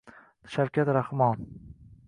Shavkat 0.53 0.91
Rahmon 0.97 1.45